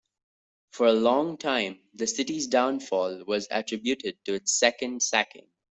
For 0.71 0.87
a 0.87 0.93
long 0.93 1.37
time, 1.37 1.79
the 1.93 2.07
city's 2.07 2.47
downfall 2.47 3.23
was 3.27 3.47
attributed 3.51 4.17
to 4.25 4.33
its 4.33 4.51
second 4.57 5.03
sacking. 5.03 5.51